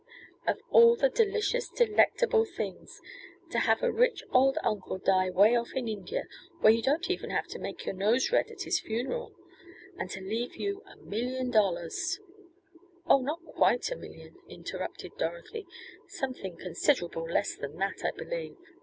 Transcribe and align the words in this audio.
"Of 0.47 0.59
all 0.71 0.95
the 0.95 1.09
delicious, 1.09 1.69
delectable 1.69 2.43
things! 2.43 2.99
To 3.51 3.59
have 3.59 3.83
a 3.83 3.91
rich, 3.91 4.23
old 4.31 4.57
uncle 4.63 4.97
die 4.97 5.29
'way 5.29 5.55
off 5.55 5.73
in 5.75 5.87
India, 5.87 6.23
where 6.59 6.73
you 6.73 6.81
don't 6.81 7.07
even 7.11 7.29
have 7.29 7.45
to 7.49 7.59
make 7.59 7.85
your 7.85 7.93
nose 7.93 8.31
red 8.31 8.49
at 8.49 8.63
his 8.63 8.79
funeral. 8.79 9.35
And 9.99 10.09
to 10.09 10.19
leave 10.19 10.55
you 10.55 10.81
a 10.87 10.95
million 10.95 11.51
dollars" 11.51 12.19
"Oh, 13.07 13.21
not 13.21 13.45
quite 13.45 13.91
a 13.91 13.95
million," 13.95 14.37
interrupted 14.49 15.19
Dorothy. 15.19 15.67
"Something 16.07 16.57
considerable 16.57 17.29
less 17.29 17.55
than 17.55 17.75
that, 17.77 18.03
I 18.03 18.09
believe." 18.09 18.57